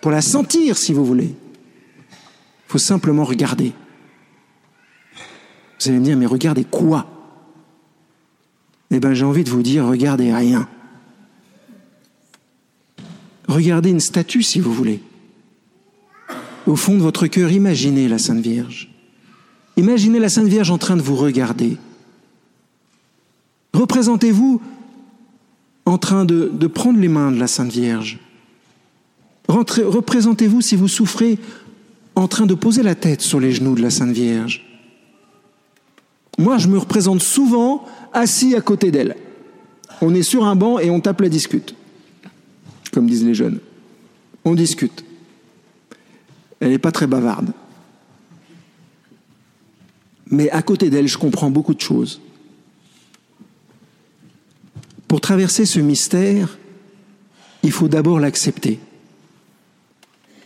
pour 0.00 0.12
la 0.12 0.22
sentir, 0.22 0.78
si 0.78 0.94
vous 0.94 1.04
voulez, 1.04 1.34
il 1.34 2.68
faut 2.68 2.78
simplement 2.78 3.24
regarder. 3.24 3.72
Vous 5.78 5.90
allez 5.90 5.98
me 5.98 6.04
dire, 6.04 6.16
mais 6.16 6.24
regardez 6.24 6.64
quoi? 6.64 7.06
Eh 8.92 9.00
bien, 9.00 9.14
j'ai 9.14 9.24
envie 9.24 9.42
de 9.42 9.48
vous 9.48 9.62
dire, 9.62 9.86
regardez 9.86 10.32
rien. 10.34 10.68
Regardez 13.48 13.90
une 13.90 14.00
statue 14.00 14.42
si 14.42 14.60
vous 14.60 14.72
voulez. 14.72 15.00
Au 16.66 16.76
fond 16.76 16.94
de 16.94 17.02
votre 17.02 17.26
cœur, 17.26 17.50
imaginez 17.50 18.06
la 18.06 18.18
Sainte 18.18 18.40
Vierge. 18.40 18.90
Imaginez 19.78 20.18
la 20.18 20.28
Sainte 20.28 20.46
Vierge 20.46 20.70
en 20.70 20.76
train 20.76 20.96
de 20.96 21.02
vous 21.02 21.16
regarder. 21.16 21.78
Représentez-vous 23.72 24.60
en 25.86 25.96
train 25.96 26.26
de, 26.26 26.66
prendre 26.66 27.00
les 27.00 27.08
mains 27.08 27.32
de 27.32 27.38
la 27.38 27.46
Sainte 27.46 27.72
Vierge. 27.72 28.20
Représentez-vous 29.48 30.60
si 30.60 30.76
vous 30.76 30.88
souffrez 30.88 31.38
en 32.14 32.28
train 32.28 32.44
de 32.44 32.54
poser 32.54 32.82
la 32.82 32.94
tête 32.94 33.22
sur 33.22 33.40
les 33.40 33.52
genoux 33.52 33.74
de 33.74 33.82
la 33.82 33.90
Sainte 33.90 34.12
Vierge. 34.12 34.71
Moi, 36.38 36.58
je 36.58 36.68
me 36.68 36.78
représente 36.78 37.22
souvent 37.22 37.84
assis 38.12 38.54
à 38.54 38.60
côté 38.60 38.90
d'elle. 38.90 39.16
On 40.00 40.14
est 40.14 40.22
sur 40.22 40.44
un 40.44 40.56
banc 40.56 40.78
et 40.78 40.90
on 40.90 41.00
tape 41.00 41.20
la 41.20 41.28
discute 41.28 41.74
comme 42.92 43.06
disent 43.06 43.24
les 43.24 43.34
jeunes. 43.34 43.58
On 44.44 44.54
discute. 44.54 45.04
Elle 46.60 46.70
n'est 46.70 46.78
pas 46.78 46.92
très 46.92 47.08
bavarde. 47.08 47.52
Mais 50.26 50.50
à 50.50 50.62
côté 50.62 50.90
d'elle, 50.90 51.08
je 51.08 51.18
comprends 51.18 51.50
beaucoup 51.50 51.74
de 51.74 51.80
choses. 51.80 52.20
Pour 55.08 55.20
traverser 55.20 55.66
ce 55.66 55.80
mystère, 55.80 56.58
il 57.62 57.72
faut 57.72 57.88
d'abord 57.88 58.20
l'accepter 58.20 58.78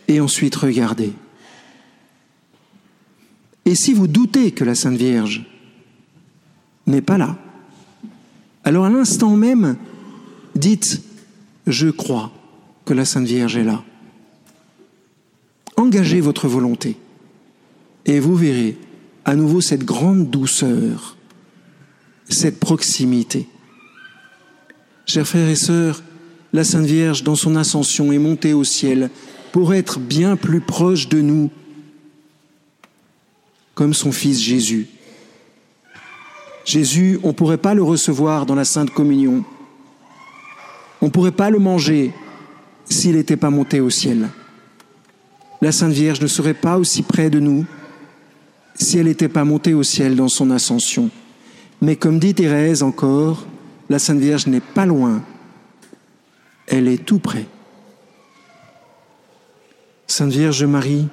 et 0.07 0.19
ensuite 0.19 0.55
regarder. 0.55 1.13
Et 3.65 3.75
si 3.75 3.93
vous 3.93 4.07
doutez 4.07 4.51
que 4.51 4.63
la 4.63 4.75
Sainte 4.75 4.97
Vierge 4.97 5.45
n'est 6.87 7.01
pas 7.01 7.17
là, 7.17 7.37
alors 8.63 8.85
à 8.85 8.89
l'instant 8.89 9.35
même, 9.37 9.77
dites, 10.55 11.01
je 11.67 11.87
crois 11.87 12.31
que 12.83 12.93
la 12.93 13.05
Sainte 13.05 13.25
Vierge 13.25 13.55
est 13.55 13.63
là. 13.63 13.83
Engagez 15.77 16.19
votre 16.19 16.47
volonté 16.47 16.97
et 18.05 18.19
vous 18.19 18.35
verrez 18.35 18.77
à 19.23 19.35
nouveau 19.35 19.61
cette 19.61 19.85
grande 19.85 20.29
douceur, 20.29 21.15
cette 22.27 22.59
proximité. 22.59 23.47
Chers 25.05 25.27
frères 25.27 25.49
et 25.49 25.55
sœurs, 25.55 26.03
la 26.51 26.63
Sainte 26.63 26.85
Vierge, 26.85 27.23
dans 27.23 27.35
son 27.35 27.55
ascension, 27.55 28.11
est 28.11 28.17
montée 28.17 28.53
au 28.53 28.63
ciel 28.63 29.09
pour 29.51 29.73
être 29.73 29.99
bien 29.99 30.35
plus 30.35 30.59
proche 30.61 31.07
de 31.07 31.21
nous, 31.21 31.51
comme 33.75 33.93
son 33.93 34.11
Fils 34.11 34.41
Jésus. 34.41 34.87
Jésus, 36.67 37.17
on 37.23 37.27
ne 37.27 37.31
pourrait 37.31 37.57
pas 37.57 37.73
le 37.73 37.81
recevoir 37.81 38.45
dans 38.45 38.53
la 38.53 38.65
Sainte 38.65 38.89
Communion. 38.89 39.45
On 41.01 41.05
ne 41.05 41.11
pourrait 41.11 41.31
pas 41.31 41.49
le 41.49 41.59
manger 41.59 42.11
s'il 42.83 43.15
n'était 43.15 43.37
pas 43.37 43.49
monté 43.49 43.79
au 43.79 43.89
ciel. 43.89 44.27
La 45.61 45.71
Sainte 45.71 45.93
Vierge 45.93 46.19
ne 46.19 46.27
serait 46.27 46.53
pas 46.53 46.77
aussi 46.77 47.03
près 47.03 47.29
de 47.29 47.39
nous 47.39 47.65
si 48.75 48.97
elle 48.97 49.05
n'était 49.05 49.29
pas 49.29 49.45
montée 49.45 49.73
au 49.73 49.81
ciel 49.81 50.17
dans 50.17 50.27
son 50.27 50.51
ascension. 50.51 51.09
Mais 51.81 51.95
comme 51.95 52.19
dit 52.19 52.33
Thérèse 52.33 52.83
encore, 52.83 53.45
la 53.89 53.97
Sainte 53.97 54.19
Vierge 54.19 54.47
n'est 54.47 54.59
pas 54.59 54.85
loin, 54.85 55.23
elle 56.67 56.89
est 56.89 57.05
tout 57.05 57.19
près. 57.19 57.45
Sainte 60.05 60.33
Vierge 60.33 60.65
Marie, 60.65 61.07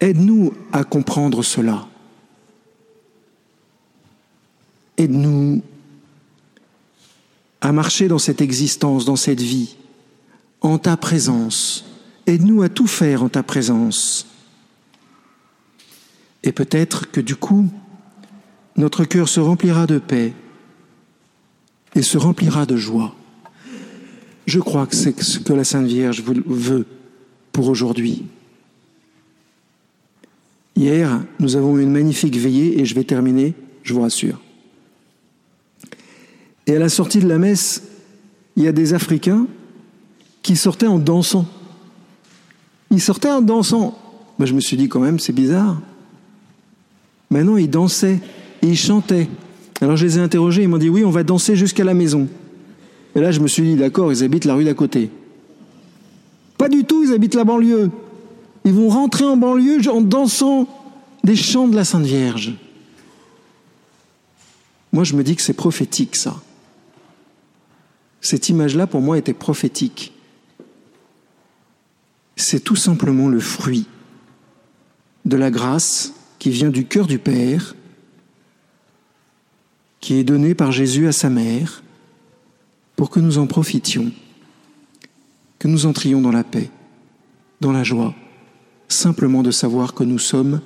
aide-nous 0.00 0.54
à 0.72 0.82
comprendre 0.82 1.42
cela. 1.42 1.89
Aide-nous 5.00 5.62
à 7.62 7.72
marcher 7.72 8.06
dans 8.06 8.18
cette 8.18 8.42
existence, 8.42 9.06
dans 9.06 9.16
cette 9.16 9.40
vie, 9.40 9.76
en 10.60 10.76
ta 10.76 10.98
présence. 10.98 11.86
Aide-nous 12.26 12.60
à 12.60 12.68
tout 12.68 12.86
faire 12.86 13.22
en 13.22 13.30
ta 13.30 13.42
présence. 13.42 14.26
Et 16.42 16.52
peut-être 16.52 17.10
que 17.10 17.22
du 17.22 17.34
coup, 17.34 17.70
notre 18.76 19.06
cœur 19.06 19.30
se 19.30 19.40
remplira 19.40 19.86
de 19.86 19.98
paix 19.98 20.34
et 21.94 22.02
se 22.02 22.18
remplira 22.18 22.66
de 22.66 22.76
joie. 22.76 23.16
Je 24.44 24.58
crois 24.58 24.86
que 24.86 24.96
c'est 24.96 25.18
ce 25.22 25.38
que 25.38 25.54
la 25.54 25.64
Sainte 25.64 25.86
Vierge 25.86 26.22
veut 26.22 26.86
pour 27.52 27.68
aujourd'hui. 27.68 28.26
Hier, 30.76 31.24
nous 31.38 31.56
avons 31.56 31.78
eu 31.78 31.84
une 31.84 31.90
magnifique 31.90 32.36
veillée 32.36 32.80
et 32.80 32.84
je 32.84 32.94
vais 32.94 33.04
terminer, 33.04 33.54
je 33.82 33.94
vous 33.94 34.02
rassure. 34.02 34.38
Et 36.70 36.76
à 36.76 36.78
la 36.78 36.88
sortie 36.88 37.18
de 37.18 37.26
la 37.26 37.38
messe, 37.38 37.82
il 38.54 38.62
y 38.62 38.68
a 38.68 38.72
des 38.72 38.94
Africains 38.94 39.48
qui 40.40 40.54
sortaient 40.54 40.86
en 40.86 41.00
dansant. 41.00 41.44
Ils 42.92 43.00
sortaient 43.00 43.28
en 43.28 43.42
dansant. 43.42 43.98
Je 44.38 44.54
me 44.54 44.60
suis 44.60 44.76
dit 44.76 44.88
quand 44.88 45.00
même, 45.00 45.18
c'est 45.18 45.32
bizarre. 45.32 45.80
Maintenant, 47.28 47.56
ils 47.56 47.68
dansaient 47.68 48.20
et 48.62 48.68
ils 48.68 48.78
chantaient. 48.78 49.28
Alors 49.80 49.96
je 49.96 50.06
les 50.06 50.18
ai 50.18 50.20
interrogés, 50.20 50.62
ils 50.62 50.68
m'ont 50.68 50.78
dit 50.78 50.88
oui, 50.88 51.04
on 51.04 51.10
va 51.10 51.24
danser 51.24 51.56
jusqu'à 51.56 51.82
la 51.82 51.92
maison. 51.92 52.28
Et 53.16 53.20
là, 53.20 53.32
je 53.32 53.40
me 53.40 53.48
suis 53.48 53.64
dit, 53.64 53.74
d'accord, 53.74 54.12
ils 54.12 54.22
habitent 54.22 54.44
la 54.44 54.54
rue 54.54 54.62
d'à 54.62 54.74
côté. 54.74 55.10
Pas 56.56 56.68
du 56.68 56.84
tout, 56.84 57.02
ils 57.02 57.12
habitent 57.12 57.34
la 57.34 57.42
banlieue. 57.42 57.90
Ils 58.64 58.74
vont 58.74 58.90
rentrer 58.90 59.24
en 59.24 59.36
banlieue 59.36 59.80
en 59.88 60.02
dansant 60.02 60.68
des 61.24 61.34
chants 61.34 61.66
de 61.66 61.74
la 61.74 61.82
Sainte 61.82 62.06
Vierge. 62.06 62.54
Moi, 64.92 65.02
je 65.02 65.16
me 65.16 65.24
dis 65.24 65.34
que 65.34 65.42
c'est 65.42 65.52
prophétique, 65.52 66.14
ça. 66.14 66.36
Cette 68.20 68.48
image-là, 68.48 68.86
pour 68.86 69.00
moi, 69.00 69.18
était 69.18 69.34
prophétique. 69.34 70.12
C'est 72.36 72.60
tout 72.60 72.76
simplement 72.76 73.28
le 73.28 73.40
fruit 73.40 73.86
de 75.24 75.36
la 75.36 75.50
grâce 75.50 76.14
qui 76.38 76.50
vient 76.50 76.70
du 76.70 76.86
cœur 76.86 77.06
du 77.06 77.18
Père, 77.18 77.74
qui 80.00 80.14
est 80.14 80.24
donné 80.24 80.54
par 80.54 80.72
Jésus 80.72 81.06
à 81.06 81.12
sa 81.12 81.28
mère, 81.28 81.82
pour 82.96 83.10
que 83.10 83.20
nous 83.20 83.38
en 83.38 83.46
profitions, 83.46 84.10
que 85.58 85.68
nous 85.68 85.86
entrions 85.86 86.20
dans 86.20 86.32
la 86.32 86.44
paix, 86.44 86.70
dans 87.60 87.72
la 87.72 87.84
joie, 87.84 88.14
simplement 88.88 89.42
de 89.42 89.50
savoir 89.50 89.94
que 89.94 90.04
nous 90.04 90.18
sommes 90.18 90.60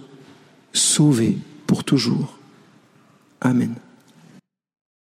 sauvés 0.72 1.38
pour 1.66 1.84
toujours. 1.84 2.38
Amen. 3.40 3.74